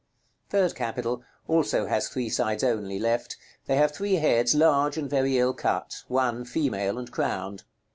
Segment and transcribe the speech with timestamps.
[0.49, 1.21] THIRD CAPITAL.
[1.47, 3.37] Also has three sides only left.
[3.67, 7.65] They have three heads, large, and very ill cut; one female, and crowned.